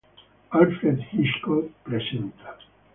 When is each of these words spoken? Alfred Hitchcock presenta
Alfred 0.49 0.97
Hitchcock 1.11 1.69
presenta 1.83 2.57